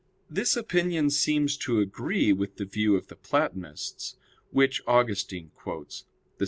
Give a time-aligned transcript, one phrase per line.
[0.31, 4.17] This opinion seems to agree with the view of the Platonists,
[4.49, 6.39] which Augustine quotes (De Civ.